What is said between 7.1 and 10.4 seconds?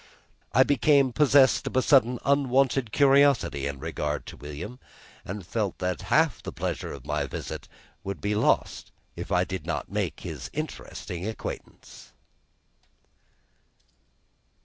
visit would be lost if I could not make